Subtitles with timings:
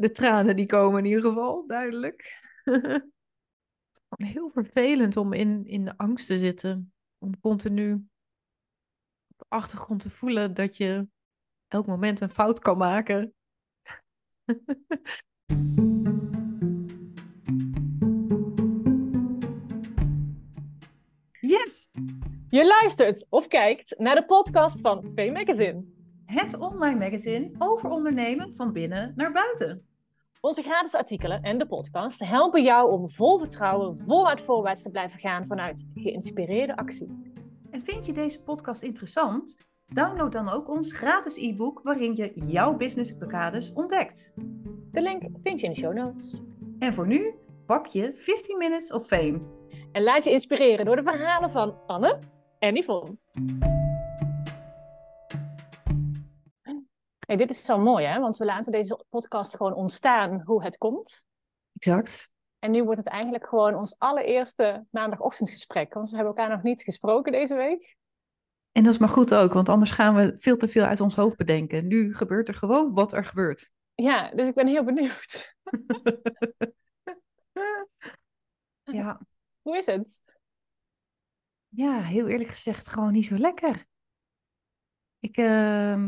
[0.00, 2.38] de tranen die komen in ieder geval, duidelijk.
[4.16, 6.92] Heel vervelend om in, in de angst te zitten.
[7.18, 7.92] Om continu
[9.28, 11.08] op de achtergrond te voelen dat je
[11.68, 13.34] elk moment een fout kan maken.
[21.54, 21.90] yes!
[22.48, 25.84] Je luistert of kijkt naar de podcast van V Magazine.
[26.26, 29.89] Het online magazine over ondernemen van binnen naar buiten.
[30.40, 35.20] Onze gratis artikelen en de podcast helpen jou om vol vertrouwen, voluit voorwaarts te blijven
[35.20, 37.32] gaan vanuit geïnspireerde actie.
[37.70, 39.56] En vind je deze podcast interessant?
[39.86, 44.32] Download dan ook ons gratis e-book waarin je jouw business blokkades ontdekt.
[44.92, 46.40] De link vind je in de show notes.
[46.78, 47.34] En voor nu
[47.66, 49.40] pak je 15 Minutes of Fame.
[49.92, 52.18] En laat je inspireren door de verhalen van Anne
[52.58, 53.16] en Yvonne.
[57.30, 58.20] Hey, dit is zo mooi, hè?
[58.20, 61.24] Want we laten deze podcast gewoon ontstaan hoe het komt.
[61.72, 62.30] Exact.
[62.58, 65.94] En nu wordt het eigenlijk gewoon ons allereerste maandagochtendgesprek.
[65.94, 67.96] Want we hebben elkaar nog niet gesproken deze week.
[68.72, 71.14] En dat is maar goed ook, want anders gaan we veel te veel uit ons
[71.14, 71.86] hoofd bedenken.
[71.86, 73.70] Nu gebeurt er gewoon wat er gebeurt.
[73.94, 75.56] Ja, dus ik ben heel benieuwd.
[78.82, 79.20] ja.
[79.62, 80.20] Hoe is het?
[81.68, 83.86] Ja, heel eerlijk gezegd, gewoon niet zo lekker.
[85.18, 86.04] Ik, uh,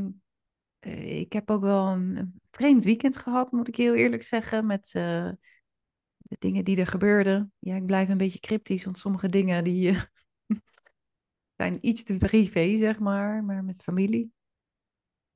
[1.24, 5.30] ik heb ook wel een vreemd weekend gehad, moet ik heel eerlijk zeggen, met uh,
[6.16, 7.52] de dingen die er gebeurden.
[7.58, 10.02] Ja, ik blijf een beetje cryptisch, want sommige dingen die uh,
[11.56, 14.32] zijn iets te privé, zeg maar, maar met familie.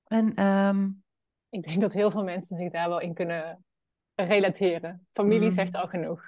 [0.04, 1.04] En um,
[1.48, 3.64] ik denk dat heel veel mensen zich daar wel in kunnen
[4.14, 5.06] relateren.
[5.12, 5.54] Familie mm.
[5.54, 6.22] zegt al genoeg.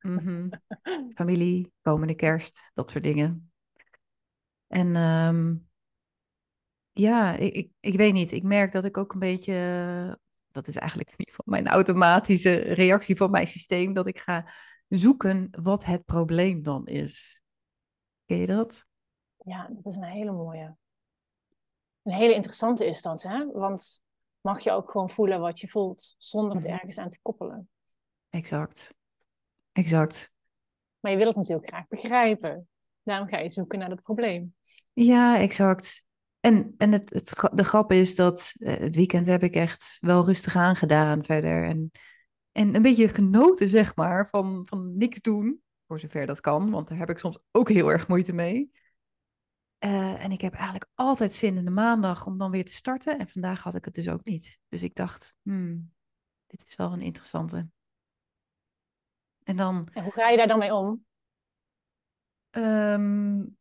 [0.00, 0.50] Mm -hmm.
[1.14, 3.52] Familie, komende kerst, dat soort dingen.
[4.66, 5.70] En um,
[6.92, 8.32] ja, ik, ik, ik, weet niet.
[8.32, 10.18] Ik merk dat ik ook een beetje.
[10.50, 13.92] Dat is eigenlijk in ieder geval mijn automatische reactie van mijn systeem.
[13.92, 14.52] Dat ik ga
[14.88, 17.42] zoeken wat het probleem dan is.
[18.26, 18.86] Ken je dat?
[19.36, 20.76] Ja, dat is een hele mooie.
[22.02, 23.46] Een hele interessante is dat, hè?
[23.46, 24.02] Want
[24.40, 27.68] mag je ook gewoon voelen wat je voelt zonder het ergens aan te koppelen.
[28.30, 28.94] Exact.
[29.72, 30.32] Exact.
[31.00, 32.68] Maar je wil het natuurlijk graag begrijpen.
[33.02, 34.54] Daarom ga je zoeken naar het probleem.
[34.92, 36.06] Ja, exact.
[36.42, 40.24] En, en het, het, de grap is dat uh, het weekend heb ik echt wel
[40.24, 41.64] rustig aangedaan verder.
[41.64, 41.90] En,
[42.52, 45.62] en een beetje genoten, zeg maar, van, van niks doen.
[45.86, 48.70] Voor zover dat kan, want daar heb ik soms ook heel erg moeite mee.
[49.84, 53.18] Uh, en ik heb eigenlijk altijd zin in de maandag om dan weer te starten.
[53.18, 54.58] En vandaag had ik het dus ook niet.
[54.68, 55.92] Dus ik dacht, hmm,
[56.46, 57.68] dit is wel een interessante.
[59.42, 59.88] En dan.
[59.92, 61.04] En hoe ga je daar dan mee om?
[62.50, 63.56] Um,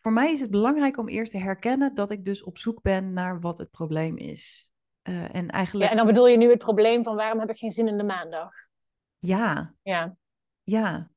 [0.00, 3.12] voor mij is het belangrijk om eerst te herkennen dat ik dus op zoek ben
[3.12, 4.72] naar wat het probleem is.
[5.02, 5.84] Uh, en, eigenlijk...
[5.84, 7.98] ja, en dan bedoel je nu het probleem van waarom heb ik geen zin in
[7.98, 8.52] de maandag?
[9.18, 9.74] Ja.
[9.82, 10.16] Ja.
[10.62, 11.10] Ja.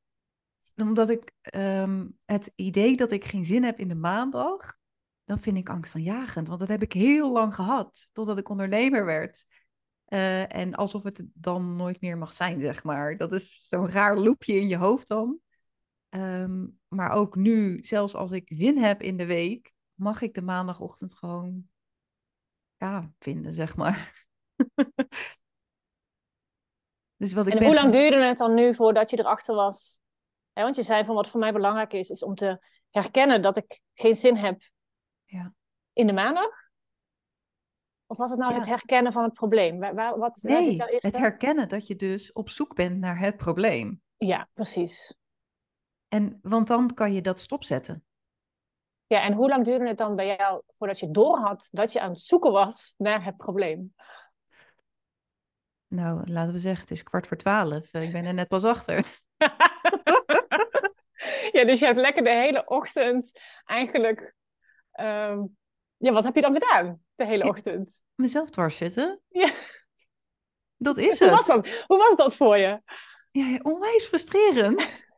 [0.76, 4.78] Omdat ik um, het idee dat ik geen zin heb in de maandag,
[5.26, 6.48] dan vind ik angstaanjagend.
[6.48, 9.46] Want dat heb ik heel lang gehad, totdat ik ondernemer werd.
[10.08, 13.18] Uh, en alsof het dan nooit meer mag zijn, zeg maar.
[13.18, 15.38] Dat is zo'n raar loopje in je hoofd dan.
[16.16, 20.42] Um, maar ook nu, zelfs als ik zin heb in de week, mag ik de
[20.42, 21.68] maandagochtend gewoon
[22.78, 24.26] ja, vinden, zeg maar.
[27.22, 30.02] dus wat ik en hoe lang duurde het dan nu voordat je erachter was?
[30.54, 33.82] Want je zei van wat voor mij belangrijk is, is om te herkennen dat ik
[33.94, 34.62] geen zin heb
[35.26, 35.54] ja.
[35.94, 36.62] in de maandag.
[38.06, 38.58] Of was het nou ja.
[38.58, 39.80] het herkennen van het probleem?
[39.80, 44.02] Waar, wat, nee, het herkennen dat je dus op zoek bent naar het probleem.
[44.18, 45.22] Ja, precies.
[46.14, 48.04] En, want dan kan je dat stopzetten.
[49.08, 52.10] Ja, en hoe lang duurde het dan bij jou voordat je doorhad dat je aan
[52.10, 53.94] het zoeken was naar het probleem?
[55.88, 57.94] Nou, laten we zeggen, het is kwart voor twaalf.
[57.94, 59.22] Ik ben er net pas achter.
[61.52, 64.36] ja, dus je hebt lekker de hele ochtend eigenlijk...
[65.00, 65.58] Um,
[65.98, 68.04] ja, wat heb je dan gedaan de hele ochtend?
[68.16, 69.22] Mezelf dwars zitten.
[69.30, 69.52] Ja.
[70.76, 71.38] Dat is Hoe het.
[71.38, 71.84] Was dat?
[71.88, 72.82] Hoe was dat voor je?
[73.32, 75.12] Ja, onwijs frustrerend.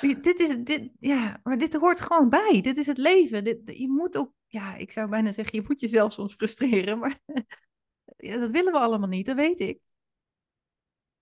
[0.22, 2.60] dit is, dit, ja, maar dit hoort gewoon bij.
[2.62, 3.44] Dit is het leven.
[3.44, 7.20] Dit, je moet ook, ja, ik zou bijna zeggen, je moet jezelf soms frustreren, maar
[8.16, 9.80] ja, dat willen we allemaal niet, dat weet ik.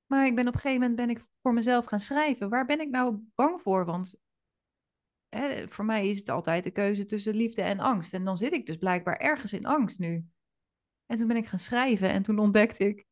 [0.07, 2.49] Maar ik ben op een gegeven moment ben ik voor mezelf gaan schrijven.
[2.49, 3.85] Waar ben ik nou bang voor?
[3.85, 4.17] Want
[5.29, 8.15] hè, voor mij is het altijd de keuze tussen liefde en angst.
[8.15, 10.25] En dan zit ik dus blijkbaar ergens in angst nu.
[11.07, 13.07] En toen ben ik gaan schrijven en toen ontdekte ik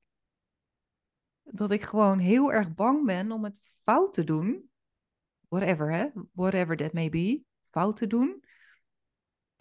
[1.50, 4.70] dat ik gewoon heel erg bang ben om het fout te doen.
[5.48, 6.06] Whatever, hè?
[6.32, 7.42] Whatever that may be.
[7.70, 8.44] Fout te doen.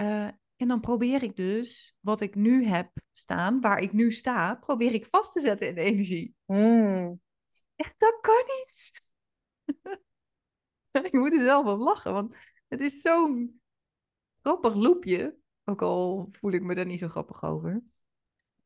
[0.01, 4.55] Uh, En dan probeer ik dus wat ik nu heb staan, waar ik nu sta,
[4.55, 6.35] probeer ik vast te zetten in de energie.
[6.45, 7.21] Hmm.
[7.75, 9.01] Echt, dat kan niet.
[11.11, 12.35] ik moet er zelf op lachen, want
[12.67, 13.61] het is zo'n
[14.41, 15.37] grappig loopje.
[15.63, 17.81] Ook al voel ik me daar niet zo grappig over.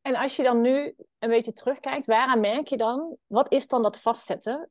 [0.02, 3.82] En als je dan nu een beetje terugkijkt, waaraan merk je dan, wat is dan
[3.82, 4.70] dat vastzetten?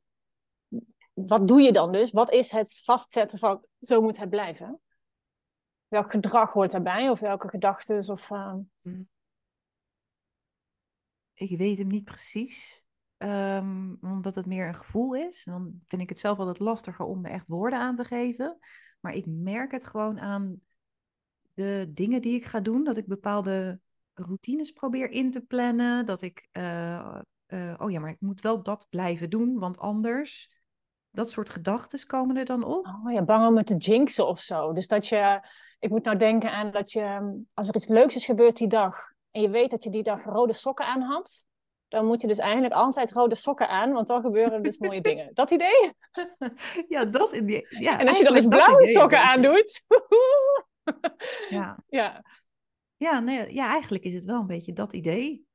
[1.12, 2.10] Wat doe je dan dus?
[2.10, 4.80] Wat is het vastzetten van zo moet het blijven?
[5.88, 7.10] Welk gedrag hoort daarbij?
[7.10, 8.08] Of welke gedachten?
[8.08, 8.54] Of, uh...
[11.34, 12.84] Ik weet hem niet precies.
[13.18, 15.44] Um, omdat het meer een gevoel is.
[15.44, 18.58] Dan vind ik het zelf altijd lastiger om er echt woorden aan te geven.
[19.00, 20.60] Maar ik merk het gewoon aan
[21.54, 22.84] de dingen die ik ga doen.
[22.84, 23.80] Dat ik bepaalde
[24.14, 26.06] routines probeer in te plannen.
[26.06, 30.60] Dat ik, uh, uh, oh ja, maar ik moet wel dat blijven doen, want anders.
[31.10, 32.86] Dat soort gedachten komen er dan op.
[32.86, 34.72] Oh ja, bang om het te jinxen of zo.
[34.72, 35.40] Dus dat je,
[35.78, 39.12] ik moet nou denken aan dat je, als er iets leuks is gebeurd die dag.
[39.30, 41.46] En je weet dat je die dag rode sokken aan had.
[41.88, 45.30] Dan moet je dus eigenlijk altijd rode sokken aan, want dan gebeuren dus mooie dingen.
[45.34, 45.92] Dat idee?
[46.88, 47.66] Ja, dat idee.
[47.68, 49.82] Ja, en als je dan eens blauwe sokken aandoet.
[51.48, 51.78] ja.
[51.88, 52.22] ja.
[53.02, 55.46] Ja, nee, ja, eigenlijk is het wel een beetje dat idee.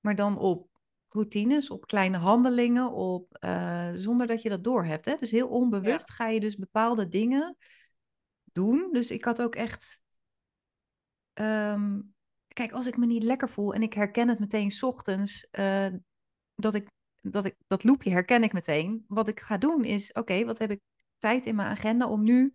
[0.00, 0.68] Maar dan op
[1.08, 5.04] routines, op kleine handelingen, op, uh, zonder dat je dat doorhebt.
[5.04, 5.16] Hè?
[5.16, 7.56] Dus heel onbewust ga je dus bepaalde dingen
[8.52, 8.88] doen.
[8.92, 10.00] Dus ik had ook echt.
[11.34, 12.14] Um,
[12.48, 15.86] kijk, als ik me niet lekker voel en ik herken het meteen s ochtends, uh,
[16.54, 16.90] dat ik
[17.20, 19.04] dat ik dat loopje herken ik meteen.
[19.08, 20.80] Wat ik ga doen is, oké, wat heb ik
[21.18, 22.52] tijd in mijn agenda om nu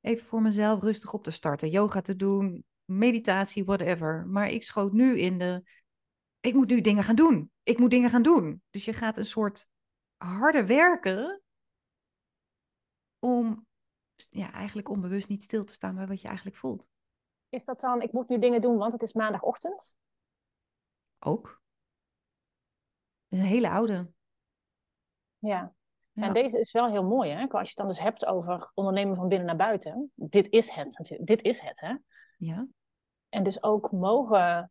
[0.00, 4.26] even voor mezelf rustig op te starten, yoga te doen, meditatie, whatever.
[4.26, 5.62] Maar ik schoot nu in de,
[6.40, 7.50] ik moet nu dingen gaan doen.
[7.62, 8.62] Ik moet dingen gaan doen.
[8.70, 9.68] Dus je gaat een soort
[10.16, 11.42] harder werken
[13.18, 13.66] om
[14.30, 16.86] ja, eigenlijk onbewust niet stil te staan bij wat je eigenlijk voelt.
[17.48, 19.96] Is dat dan, ik moet nu dingen doen, want het is maandagochtend?
[21.18, 21.60] Ook.
[23.28, 24.10] Dat is een hele oude.
[25.38, 25.74] Ja.
[26.12, 26.22] ja.
[26.22, 27.46] En deze is wel heel mooi, hè?
[27.48, 30.12] Als je het dan dus hebt over ondernemen van binnen naar buiten.
[30.14, 31.28] Dit is het natuurlijk.
[31.28, 31.96] Dit is het, hè?
[32.36, 32.66] Ja.
[33.28, 34.70] En dus ook mogen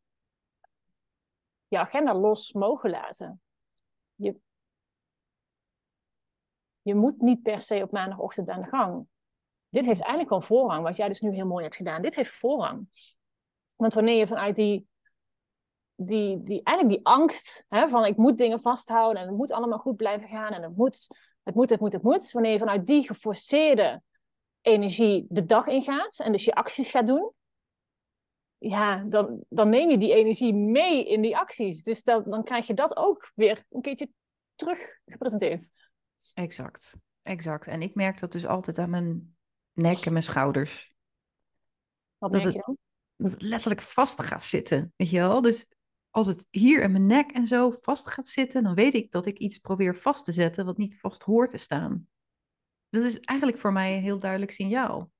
[1.67, 3.41] je agenda los mogen laten.
[4.15, 4.35] Je,
[6.81, 9.07] je moet niet per se op maandagochtend aan de gang.
[9.69, 12.01] Dit heeft eigenlijk wel voorrang, wat jij dus nu heel mooi hebt gedaan.
[12.01, 12.87] Dit heeft voorrang.
[13.75, 14.87] Want wanneer je vanuit die,
[15.95, 19.79] die, die eigenlijk die angst hè, van ik moet dingen vasthouden en het moet allemaal
[19.79, 21.07] goed blijven gaan en het moet,
[21.43, 22.31] het moet, het moet, het moet.
[22.31, 24.01] Wanneer je vanuit die geforceerde
[24.61, 27.31] energie de dag ingaat en dus je acties gaat doen,
[28.57, 31.83] ja, dan, dan neem je die energie mee in die acties.
[31.83, 34.09] Dus dan, dan krijg je dat ook weer een keertje
[34.55, 35.69] terug gepresenteerd.
[36.33, 37.67] Exact, exact.
[37.67, 39.35] En ik merk dat dus altijd aan mijn
[39.73, 40.95] nek en mijn schouders.
[42.17, 42.77] Wat dat merk je dan?
[43.17, 45.41] dat het letterlijk vast gaat zitten, weet je wel?
[45.41, 45.67] Dus
[46.09, 49.25] als het hier in mijn nek en zo vast gaat zitten, dan weet ik dat
[49.25, 52.07] ik iets probeer vast te zetten wat niet vast hoort te staan.
[52.89, 55.11] Dat is eigenlijk voor mij een heel duidelijk signaal.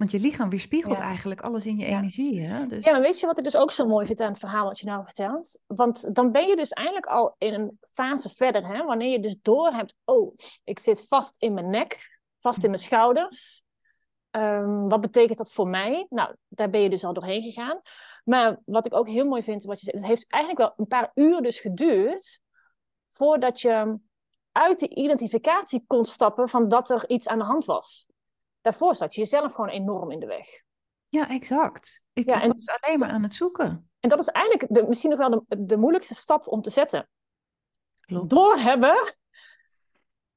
[0.00, 1.04] Want je lichaam weerspiegelt ja.
[1.04, 1.98] eigenlijk alles in je ja.
[1.98, 2.40] energie.
[2.40, 2.66] Hè?
[2.66, 2.84] Dus...
[2.84, 4.78] Ja, maar weet je wat ik dus ook zo mooi vind aan het verhaal wat
[4.78, 5.58] je nou vertelt?
[5.66, 8.66] Want dan ben je dus eigenlijk al in een fase verder.
[8.66, 8.84] Hè?
[8.84, 12.82] Wanneer je dus door hebt, oh, ik zit vast in mijn nek, vast in mijn
[12.82, 13.62] schouders.
[14.30, 16.06] Um, wat betekent dat voor mij?
[16.08, 17.80] Nou, daar ben je dus al doorheen gegaan.
[18.24, 20.86] Maar wat ik ook heel mooi vind, wat je zegt, het heeft eigenlijk wel een
[20.86, 22.40] paar uur dus geduurd
[23.12, 23.98] voordat je
[24.52, 28.09] uit de identificatie kon stappen van dat er iets aan de hand was
[28.60, 30.46] daarvoor zat je jezelf gewoon enorm in de weg.
[31.08, 32.02] Ja, exact.
[32.12, 33.90] Ik ja, was alleen maar aan het zoeken.
[34.00, 37.08] En dat is eigenlijk de, misschien nog wel de, de moeilijkste stap om te zetten.
[38.00, 38.30] Klopt.
[38.30, 39.14] Doorhebben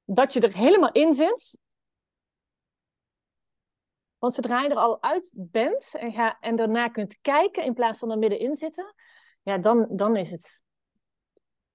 [0.06, 1.60] dat je er helemaal in zit.
[4.18, 8.00] Want zodra je er al uit bent en, ga, en daarna kunt kijken in plaats
[8.00, 8.94] van er middenin zitten,
[9.42, 10.64] ja, dan, dan is het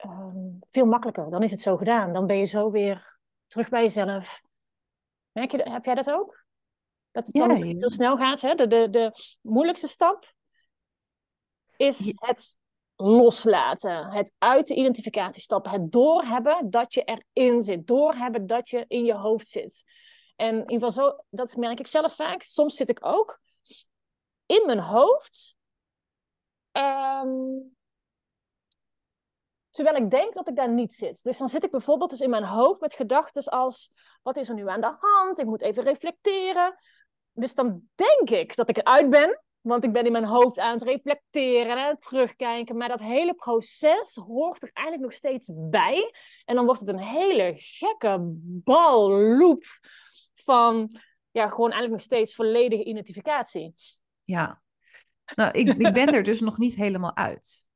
[0.04, 1.30] um, veel makkelijker.
[1.30, 2.12] Dan is het zo gedaan.
[2.12, 4.40] Dan ben je zo weer terug bij jezelf.
[5.32, 6.37] Merk je, heb jij dat ook?
[7.18, 8.40] Dat het dan heel snel gaat.
[8.40, 8.54] Hè?
[8.54, 10.32] De, de, de moeilijkste stap
[11.76, 12.58] is het
[12.96, 14.10] loslaten.
[14.10, 15.70] Het uit de identificatie stappen.
[15.70, 17.86] Het doorhebben dat je erin zit.
[17.86, 19.84] Doorhebben dat je in je hoofd zit.
[20.36, 22.42] En in ieder geval zo, dat merk ik zelf vaak.
[22.42, 23.40] Soms zit ik ook
[24.46, 25.56] in mijn hoofd.
[26.72, 27.76] Um,
[29.70, 31.22] Terwijl ik denk dat ik daar niet zit.
[31.22, 34.54] Dus dan zit ik bijvoorbeeld dus in mijn hoofd met gedachten als: wat is er
[34.54, 35.38] nu aan de hand?
[35.38, 36.78] Ik moet even reflecteren.
[37.38, 40.72] Dus dan denk ik dat ik eruit ben, want ik ben in mijn hoofd aan
[40.72, 42.76] het reflecteren en terugkijken.
[42.76, 46.14] Maar dat hele proces hoort er eigenlijk nog steeds bij.
[46.44, 48.18] En dan wordt het een hele gekke
[48.64, 49.64] balloop
[50.34, 53.74] van ja, gewoon eigenlijk nog steeds volledige identificatie.
[54.24, 54.62] Ja.
[55.34, 57.66] Nou, ik, ik ben er dus nog niet helemaal uit.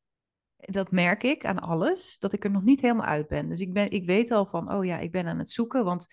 [0.56, 3.48] Dat merk ik aan alles, dat ik er nog niet helemaal uit ben.
[3.48, 5.84] Dus ik, ben, ik weet al van, oh ja, ik ben aan het zoeken.
[5.84, 6.06] Want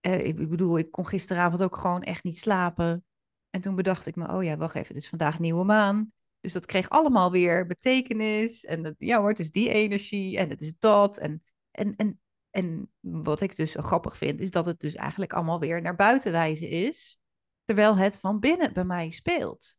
[0.00, 3.04] eh, ik, bedoel, ik kon gisteravond ook gewoon echt niet slapen.
[3.50, 6.12] En toen bedacht ik me, oh ja, wacht even, het is vandaag nieuwe maan.
[6.40, 8.64] Dus dat kreeg allemaal weer betekenis.
[8.64, 11.18] En dat, ja hoor, het is die energie en het is dat.
[11.18, 15.60] En, en, en, en wat ik dus grappig vind, is dat het dus eigenlijk allemaal
[15.60, 17.18] weer naar buiten wijzen is.
[17.64, 19.76] Terwijl het van binnen bij mij speelt.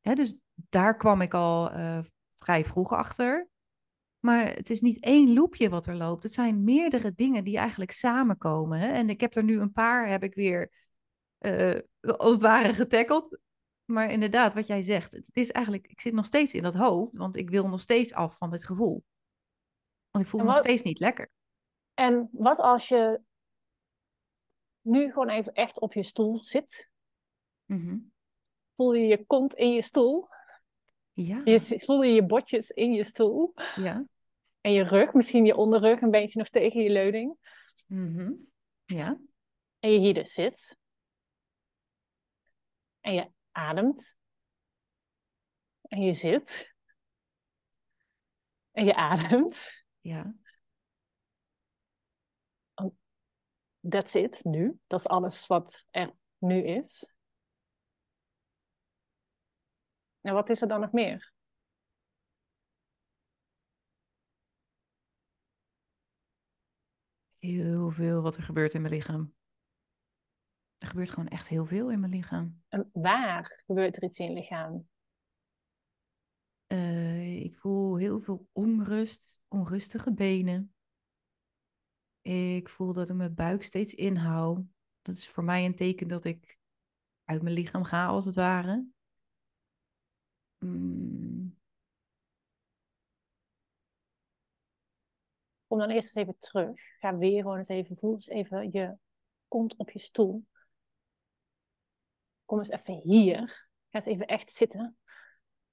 [0.00, 2.00] Hè, dus daar kwam ik al uh,
[2.36, 3.48] vrij vroeg achter.
[4.26, 6.22] Maar het is niet één loopje wat er loopt.
[6.22, 8.78] Het zijn meerdere dingen die eigenlijk samenkomen.
[8.78, 8.88] Hè?
[8.88, 10.70] En ik heb er nu een paar, heb ik weer
[11.40, 13.38] uh, als het ware getackeld.
[13.84, 17.16] Maar inderdaad, wat jij zegt, het is eigenlijk, ik zit nog steeds in dat hoofd,
[17.16, 19.04] want ik wil nog steeds af van dit gevoel.
[20.10, 21.30] Want ik voel me nog steeds niet lekker.
[21.94, 23.20] En wat als je
[24.80, 26.90] nu gewoon even echt op je stoel zit?
[27.64, 28.14] Mm
[28.76, 30.28] Voel je je kont in je stoel?
[31.12, 31.40] Ja.
[31.44, 33.52] Je, voel je je botjes in je stoel?
[33.74, 34.06] Ja.
[34.66, 37.38] En je rug, misschien je onderrug een beetje nog tegen je leuning?
[37.86, 38.48] Mm
[38.84, 39.20] Ja.
[39.78, 40.78] En je hier dus zit.
[43.00, 44.16] En je ademt.
[45.82, 46.74] En je zit.
[48.70, 49.84] En je ademt.
[50.00, 50.34] Ja.
[53.88, 54.78] That's it, nu.
[54.86, 57.14] Dat is alles wat er nu is.
[60.20, 61.35] En wat is er dan nog meer?
[67.46, 69.34] Heel veel wat er gebeurt in mijn lichaam.
[70.78, 72.62] Er gebeurt gewoon echt heel veel in mijn lichaam.
[72.68, 74.88] En waar gebeurt er iets in je lichaam?
[76.66, 80.74] Uh, ik voel heel veel onrust, onrustige benen.
[82.20, 84.60] Ik voel dat ik mijn buik steeds inhoud.
[85.02, 86.58] Dat is voor mij een teken dat ik
[87.24, 88.86] uit mijn lichaam ga, als het ware.
[90.58, 91.55] Mm.
[95.66, 96.80] Kom dan eerst eens even terug.
[96.98, 98.96] Ga weer gewoon eens even, voel eens even je
[99.48, 100.46] kont op je stoel.
[102.44, 103.68] Kom eens even hier.
[103.90, 104.96] Ga eens even echt zitten.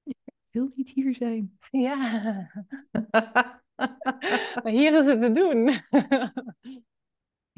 [0.03, 0.17] Ik
[0.49, 1.57] wil niet hier zijn.
[1.71, 1.95] Ja.
[4.63, 5.71] maar hier is het te doen.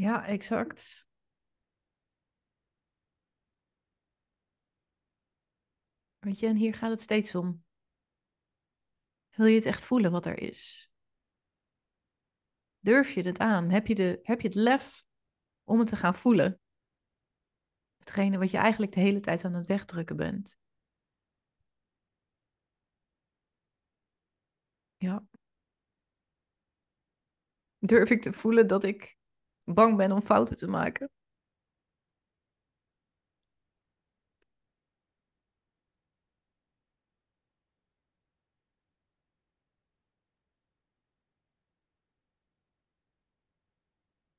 [0.05, 1.07] ja, exact.
[6.19, 7.63] Weet je, en hier gaat het steeds om.
[9.29, 10.89] Wil je het echt voelen wat er is?
[12.85, 13.69] Durf je het aan?
[13.69, 15.05] Heb je, de, heb je het lef
[15.63, 16.59] om het te gaan voelen?
[17.97, 20.59] Hetgene wat je eigenlijk de hele tijd aan het wegdrukken bent.
[24.97, 25.23] Ja.
[27.77, 29.17] Durf ik te voelen dat ik
[29.63, 31.09] bang ben om fouten te maken?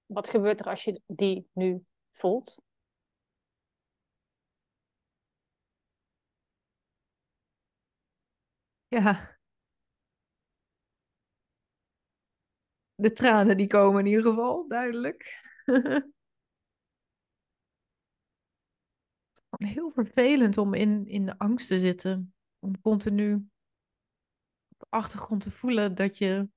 [0.07, 2.61] Wat gebeurt er als je die nu voelt?
[8.91, 9.37] Ja.
[12.95, 15.43] De tranen die komen in ieder geval, duidelijk.
[19.57, 22.35] Heel vervelend om in, in de angst te zitten.
[22.59, 23.35] Om continu
[24.69, 26.49] op de achtergrond te voelen dat je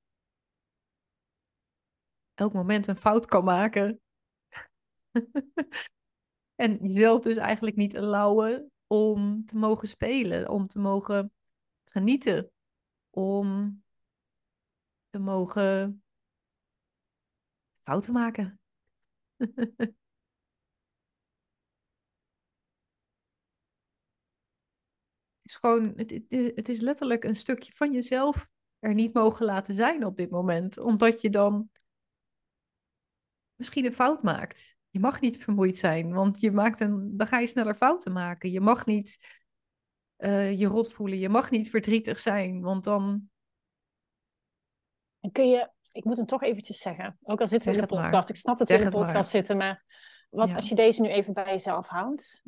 [2.40, 4.02] elk moment een fout kan maken.
[6.56, 11.32] en jezelf dus eigenlijk niet allowen om te mogen spelen, om te mogen
[11.84, 12.52] genieten,
[13.10, 13.82] om
[15.10, 16.04] te mogen
[17.84, 18.60] fouten maken.
[25.42, 26.12] is gewoon, het,
[26.56, 28.48] het is letterlijk een stukje van jezelf
[28.80, 31.70] er niet mogen laten zijn op dit moment, omdat je dan
[33.60, 34.78] misschien een fout maakt.
[34.90, 38.52] Je mag niet vermoeid zijn, want je maakt een, dan ga je sneller fouten maken.
[38.52, 39.18] Je mag niet
[40.18, 41.18] uh, je rot voelen.
[41.18, 43.30] Je mag niet verdrietig zijn, want dan.
[45.20, 47.96] En kun je, ik moet hem toch eventjes zeggen, ook al zitten we in de
[47.96, 48.30] podcast.
[48.30, 49.86] Ik snap dat we in de podcast zitten, maar
[50.30, 52.44] wat als je deze nu even bij jezelf houdt?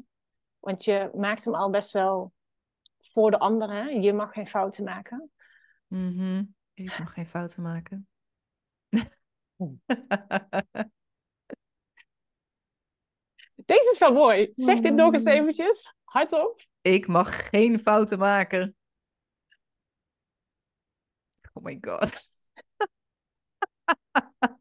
[0.60, 2.34] Want je maakt hem al best wel
[3.00, 4.02] voor de anderen.
[4.02, 5.32] Je mag geen fouten maken.
[5.88, 8.08] Mm Ik mag geen fouten maken.
[13.72, 14.52] Deze is wel mooi.
[14.56, 16.62] Zeg dit nog eens eventjes, hardop.
[16.82, 18.76] Ik mag geen fouten maken.
[21.54, 22.10] Oh my god.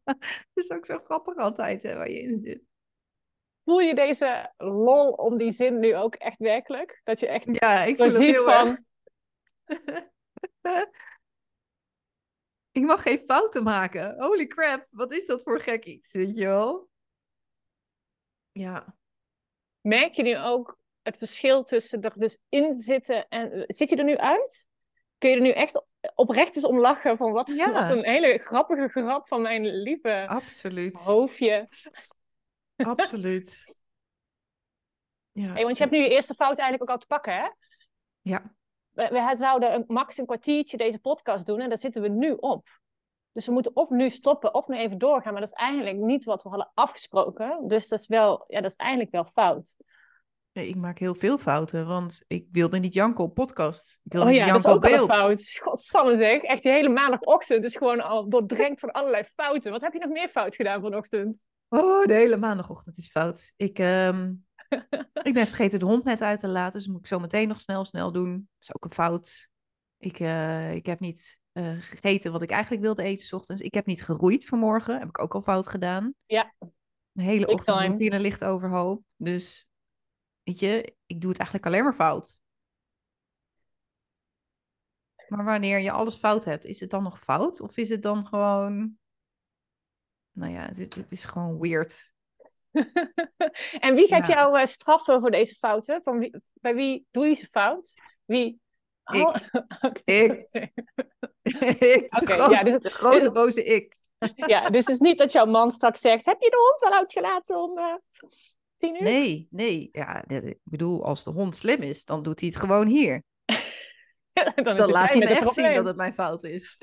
[0.05, 2.63] Het is ook zo grappig altijd hè, waar je in zit.
[3.63, 7.01] voel je deze lol om die zin nu ook echt werkelijk?
[7.03, 8.85] Dat je echt Ja, ik voel het heel van...
[12.71, 14.23] Ik mag geen fouten maken.
[14.23, 16.89] Holy crap, wat is dat voor gek iets, weet je wel?
[18.51, 18.99] Ja.
[19.81, 23.63] Merk je nu ook het verschil tussen er dus in zitten en...
[23.67, 24.67] Zit je er nu uit?
[25.17, 25.83] Kun je er nu echt
[26.15, 27.71] oprecht eens om lachen van wat, Ja.
[27.71, 30.97] wat een hele grappige grap van mijn lieve Absoluut.
[30.97, 31.69] hoofdje.
[32.75, 33.75] Absoluut.
[35.31, 35.53] Ja.
[35.53, 37.49] Hey, want je hebt nu je eerste fout eigenlijk ook al te pakken, hè?
[38.21, 38.55] Ja.
[38.91, 42.31] We, we zouden een, max een kwartiertje deze podcast doen en daar zitten we nu
[42.31, 42.80] op.
[43.33, 45.31] Dus we moeten of nu stoppen of nu even doorgaan.
[45.31, 47.67] Maar dat is eigenlijk niet wat we hadden afgesproken.
[47.67, 49.77] Dus dat is, wel, ja, dat is eigenlijk wel fout.
[50.53, 53.99] Nee, ik maak heel veel fouten, want ik wilde niet janken op podcast.
[54.03, 55.59] Ik wilde Oh niet ja, dat is ook een fout.
[55.61, 56.41] Godsamme zeg.
[56.41, 59.71] Echt je hele maandagochtend is gewoon al doordrenkt van allerlei fouten.
[59.71, 61.45] Wat heb je nog meer fout gedaan vanochtend?
[61.69, 63.53] Oh, de hele maandagochtend is fout.
[63.55, 64.33] Ik, ehm,
[65.23, 67.61] ik ben vergeten de hond net uit te laten, dus moet ik zo meteen nog
[67.61, 68.31] snel, snel doen.
[68.31, 69.49] Dat is ook een fout.
[69.97, 73.61] Ik, eh, ik heb niet eh, gegeten wat ik eigenlijk wilde eten 's ochtends.
[73.61, 76.13] Ik heb niet geroeid vanmorgen, heb ik ook al fout gedaan.
[76.25, 76.53] Ja.
[77.11, 79.03] Mijn hele ochtendroutine ligt overhoop.
[79.15, 79.67] Dus,
[80.43, 82.41] weet je, ik doe het eigenlijk alleen maar fout.
[85.27, 87.61] Maar wanneer je alles fout hebt, is het dan nog fout?
[87.61, 88.97] Of is het dan gewoon...
[90.31, 92.13] Nou ja, het is, het is gewoon weird.
[93.79, 94.35] en wie gaat Ja.
[94.35, 96.03] jou eh, straffen voor deze fouten?
[96.03, 97.93] Van wie, bij wie doe je ze fout?
[98.25, 98.61] Wie?
[99.13, 99.49] Ik.
[99.87, 100.11] Oké.
[100.11, 100.51] Ik.
[101.43, 103.99] ik, grote, ja, de grote boze ik.
[104.35, 106.99] Ja, dus het is niet dat jouw man straks zegt: Heb je de hond wel
[106.99, 107.95] uitgelaten om eh,
[108.77, 109.03] tien uur?
[109.03, 109.89] Nee, nee.
[109.91, 113.23] Ja, ik bedoel, als de hond slim is, dan doet hij het gewoon hier.
[114.63, 116.77] dan laat hij me echt zien dat het mijn fout is.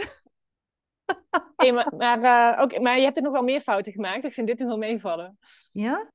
[1.56, 4.24] Hey, maar, maar, eh, maar je hebt er nog wel meer fouten gemaakt.
[4.24, 5.38] Ik vind dit nog wel meevallen.
[5.70, 6.12] Ja?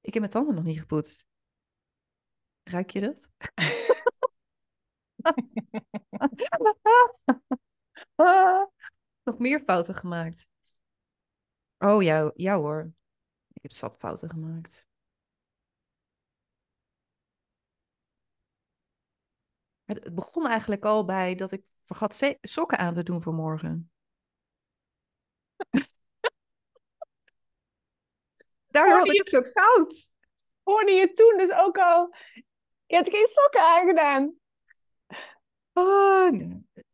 [0.00, 1.26] Ik heb mijn tanden nog niet gepoetst.
[2.62, 3.20] Ruik je dat?
[9.24, 10.48] nog meer fouten gemaakt.
[11.78, 12.92] Oh ja, ja hoor.
[13.52, 14.86] Ik heb zat fouten gemaakt.
[19.84, 23.90] Het begon eigenlijk al bij dat ik vergat sokken aan te doen vanmorgen.
[28.66, 30.10] Daardoor had Hoorde ik het zo koud.
[30.62, 32.14] Hoorde je toen dus ook al?
[32.86, 34.40] Je hebt geen sokken aangedaan.
[35.72, 36.32] Oh,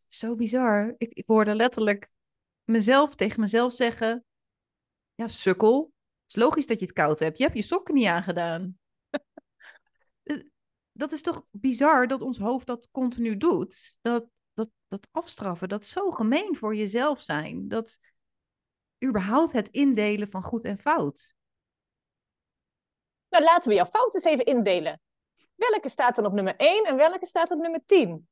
[0.06, 0.94] zo bizar.
[0.98, 2.08] Ik, ik hoorde letterlijk
[2.64, 4.24] mezelf tegen mezelf zeggen:
[5.14, 5.82] Ja, sukkel.
[5.82, 7.38] Het is logisch dat je het koud hebt.
[7.38, 8.78] Je hebt je sokken niet aangedaan.
[10.22, 10.42] Eh,
[10.92, 13.98] dat is toch bizar dat ons hoofd dat continu doet?
[14.02, 17.68] Dat, dat, dat afstraffen, dat zo gemeen voor jezelf zijn.
[17.68, 17.98] Dat
[19.04, 21.34] überhaupt het indelen van goed en fout.
[23.28, 25.00] Nou, laten we jouw fouten eens even indelen.
[25.54, 28.28] Welke staat er op nummer 1 en welke staat op nummer 10?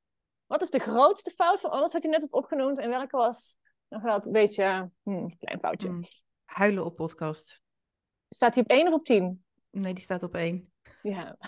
[0.46, 3.56] Wat is de grootste fout van alles wat je net hebt opgenoemd en welke was
[3.88, 5.88] nog wel een beetje hmm, klein foutje?
[5.88, 6.02] Hmm,
[6.44, 7.61] Huilen op podcast.
[8.28, 9.44] Staat die op 1 of op 10?
[9.70, 10.72] Nee, die staat op één.
[11.02, 11.37] Ja.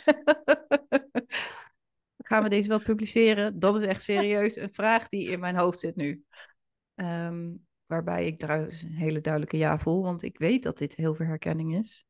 [2.24, 3.58] Gaan we deze wel publiceren?
[3.58, 6.24] Dat is echt serieus een vraag die in mijn hoofd zit nu.
[6.94, 7.54] Ehm,
[7.87, 11.26] waarbij ik trouwens een hele duidelijke ja voel, want ik weet dat dit heel veel
[11.26, 12.06] herkenning is.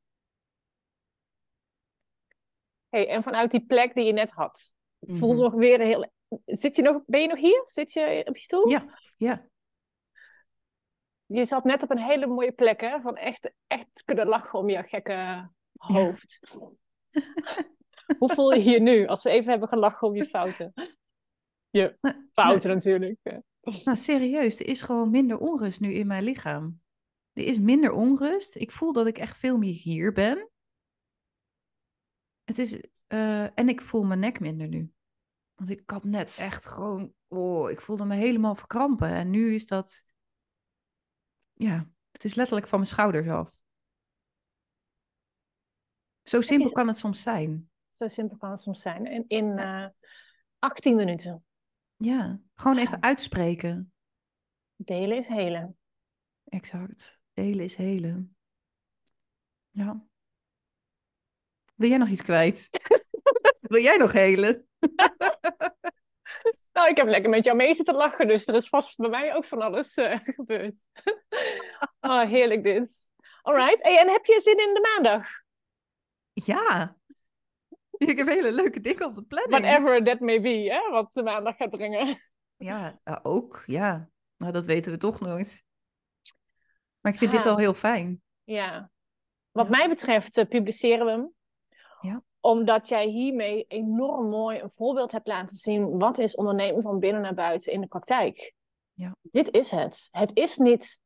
[2.89, 5.41] Hey, en vanuit die plek die je net had, voel Mhm.
[5.43, 6.13] nog weer heel.
[6.45, 7.63] Zit je nog, ben je nog hier?
[7.67, 8.69] Zit je op je stoel?
[8.69, 9.49] Ja, ja.
[11.27, 13.01] Je zat net op een hele mooie plek, hè?
[13.01, 16.41] Van echt, echt kunnen lachen om je gekke hoofd.
[18.19, 20.73] Hoe voel je je nu, als we even hebben gelachen om je fouten?
[21.71, 23.19] Je Nou, fouten natuurlijk.
[23.85, 26.81] Nou, serieus, er is gewoon minder onrust nu in mijn lichaam.
[27.33, 28.57] Er is minder onrust.
[28.57, 30.51] Ik voel dat ik echt veel meer hier ben.
[32.45, 34.93] Het is, eh, en ik voel mijn nek minder nu.
[35.59, 39.09] Want ik had net echt gewoon, oh, ik voelde me helemaal verkrampen.
[39.09, 40.05] En nu is dat,
[41.53, 43.57] ja, het is letterlijk van mijn schouders af.
[46.23, 47.71] Zo simpel kan het soms zijn.
[47.89, 49.07] Zo simpel kan het soms zijn.
[49.07, 49.87] En in eh
[50.59, 51.45] 18 minuten.
[51.97, 53.93] Ja, gewoon even uitspreken.
[54.77, 55.79] Delen is helen.
[56.45, 57.21] Exact.
[57.33, 58.37] Delen is helen.
[59.71, 60.07] Ja.
[61.75, 62.69] Wil jij nog iets kwijt?
[63.61, 64.68] Wil jij nog helen?
[66.73, 69.35] Nou, ik heb lekker met jou mee zitten lachen, dus er is vast bij mij
[69.35, 70.87] ook van alles eh, gebeurd.
[72.01, 73.11] oh, heerlijk dit.
[73.43, 75.29] Alright, hey, en heb je zin in de maandag?
[76.33, 76.97] Ja.
[77.91, 79.61] Ik heb hele leuke dingen op de planning.
[79.63, 80.91] Whatever that may be, hè?
[80.91, 82.23] Wat de maandag gaat brengen.
[82.57, 83.63] Ja, eh, ook.
[83.67, 84.09] Ja.
[84.37, 85.65] Nou, dat weten we toch nooit.
[87.01, 88.23] Maar ik vind dit al heel fijn.
[88.45, 88.91] Ja.
[89.51, 89.77] Wat Ja.
[89.77, 91.33] mij betreft eh, publiceren we hem.
[92.41, 95.99] Omdat jij hiermee enorm mooi een voorbeeld hebt laten zien.
[95.99, 98.55] Wat is ondernemen van binnen naar buiten in de praktijk?
[98.93, 99.17] Ja.
[99.23, 100.09] Dit is het.
[100.11, 101.01] Het is niet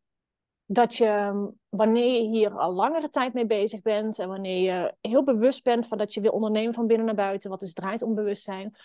[0.65, 4.19] dat je, wanneer je hier al langere tijd mee bezig bent.
[4.19, 7.51] En wanneer je heel bewust bent van dat je wil ondernemen van binnen naar buiten.
[7.51, 8.77] Wat dus draait om bewustzijn.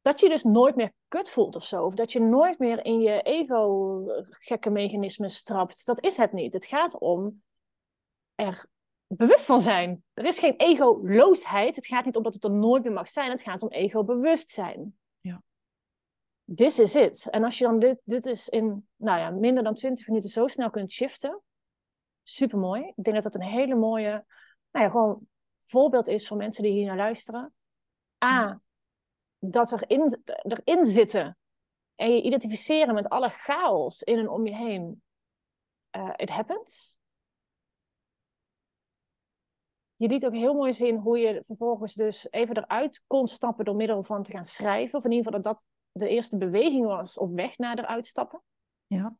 [0.00, 1.84] Dat je dus nooit meer kut voelt of zo.
[1.84, 5.86] Of dat je nooit meer in je ego gekke mechanismes trapt.
[5.86, 6.52] Dat is het niet.
[6.52, 7.42] Het gaat om
[8.34, 8.66] er
[9.16, 10.04] bewust van zijn.
[10.14, 11.76] Er is geen egoloosheid.
[11.76, 13.30] Het gaat niet om dat het er nooit meer mag zijn.
[13.30, 14.98] Het gaat om ego-bewustzijn.
[15.20, 15.42] Ja.
[16.54, 17.30] This is it.
[17.30, 20.46] En als je dan dit, dit is in nou ja, minder dan 20 minuten zo
[20.46, 21.40] snel kunt shiften.
[22.22, 22.92] Super mooi.
[22.96, 24.24] Ik denk dat dat een hele mooie,
[24.70, 25.26] nou ja, gewoon
[25.62, 27.52] voorbeeld is voor mensen die hier naar luisteren.
[28.24, 28.60] A,
[29.38, 31.36] dat erin, erin zitten
[31.94, 35.02] en je identificeren met alle chaos in en om je heen.
[35.96, 37.00] Uh, it happens.
[40.02, 43.76] Je liet ook heel mooi zien hoe je vervolgens dus even eruit kon stappen door
[43.76, 44.98] middel van te gaan schrijven.
[44.98, 48.42] Of in ieder geval dat dat de eerste beweging was op weg naar eruit stappen.
[48.86, 49.16] Ja.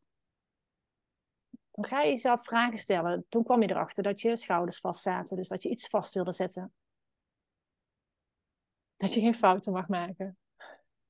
[1.71, 3.27] Dan ga je jezelf vragen stellen.
[3.29, 5.37] Toen kwam je erachter dat je schouders vast zaten.
[5.37, 6.73] Dus dat je iets vast wilde zetten.
[8.97, 10.38] Dat je geen fouten mag maken.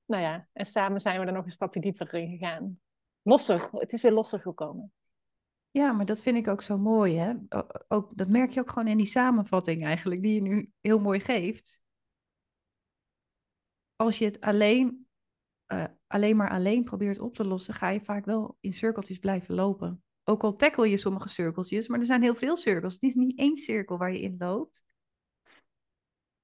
[0.05, 2.81] Nou ja, en samen zijn we er nog een stapje dieper in gegaan.
[3.23, 4.93] Losser, het is weer losser gekomen.
[5.73, 7.35] Ja, maar dat vind ik ook zo mooi, hè?
[7.89, 11.21] Ook, dat merk je ook gewoon in die samenvatting eigenlijk, die je nu heel mooi
[11.21, 11.83] geeft.
[13.97, 15.07] Als je het alleen,
[15.73, 19.55] uh, alleen maar alleen probeert op te lossen, ga je vaak wel in cirkeltjes blijven
[19.55, 20.03] lopen.
[20.25, 22.95] Ook al tackle je sommige cirkeltjes, maar er zijn heel veel cirkels.
[22.95, 24.85] Het is niet één cirkel waar je in loopt.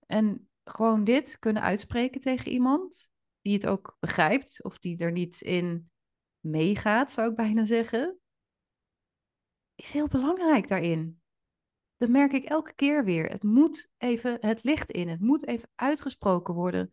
[0.06, 3.10] En gewoon dit kunnen uitspreken tegen iemand
[3.40, 5.90] die het ook begrijpt, of die er niet in
[6.40, 8.18] meegaat, zou ik bijna zeggen
[9.78, 11.20] is heel belangrijk daarin.
[11.96, 13.30] Dat merk ik elke keer weer.
[13.30, 15.08] Het moet even het licht in.
[15.08, 16.90] Het moet even uitgesproken worden.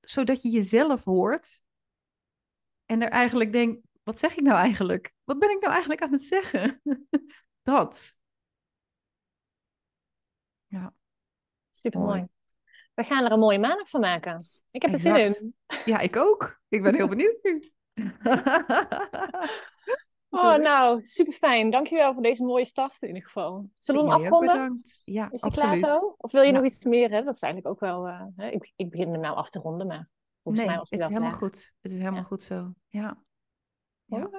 [0.00, 1.62] Zodat je jezelf hoort.
[2.86, 5.12] En er eigenlijk denkt, wat zeg ik nou eigenlijk?
[5.24, 6.80] Wat ben ik nou eigenlijk aan het zeggen?
[7.62, 8.16] Dat.
[10.66, 10.94] Ja.
[11.70, 12.26] Super mooi.
[12.94, 14.44] We gaan er een mooie maandag van maken.
[14.70, 15.18] Ik heb exact.
[15.18, 15.82] er zin in.
[15.84, 16.60] Ja, ik ook.
[16.68, 17.72] Ik ben heel benieuwd nu.
[20.30, 21.70] Oh, nou, super fijn.
[21.70, 23.70] Dankjewel voor deze mooie start in ieder geval.
[23.78, 24.82] Zullen we hem afronden?
[25.04, 25.80] Ja, is die absoluut.
[25.80, 26.14] klaar zo?
[26.18, 26.56] Of wil je ja.
[26.56, 27.10] nog iets meer?
[27.10, 27.22] Hè?
[27.22, 28.08] Dat is eigenlijk ook wel...
[28.08, 28.48] Uh, hè?
[28.48, 30.08] Ik, ik begin hem nou af te ronden, maar
[30.42, 31.50] volgens nee, mij was het het is helemaal klaar.
[31.50, 31.74] goed.
[31.80, 32.26] Het is helemaal Ja.
[32.26, 32.72] goed zo.
[32.88, 33.22] Ja.
[34.04, 34.30] ja.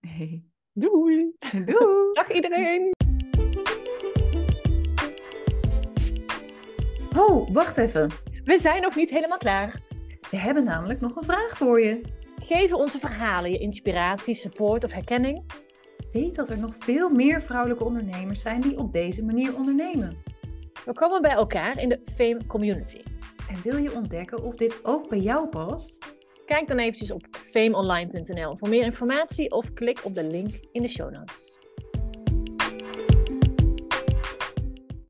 [0.00, 0.44] Hey.
[0.72, 1.32] Doei.
[1.64, 2.12] Doei.
[2.12, 2.92] Dag iedereen.
[7.16, 8.10] Oh, wacht even.
[8.44, 9.80] We zijn nog niet helemaal klaar.
[10.30, 12.00] We hebben namelijk nog een vraag voor je.
[12.50, 15.52] Geven onze verhalen je inspiratie, support of herkenning?
[16.12, 20.16] Weet dat er nog veel meer vrouwelijke ondernemers zijn die op deze manier ondernemen.
[20.84, 23.02] We komen bij elkaar in de Fame Community.
[23.48, 26.16] En wil je ontdekken of dit ook bij jou past?
[26.46, 30.88] Kijk dan eventjes op fameonline.nl voor meer informatie of klik op de link in de
[30.88, 31.59] show notes.